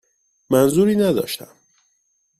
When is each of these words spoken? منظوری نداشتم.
منظوری 0.49 0.95
نداشتم. 0.95 1.55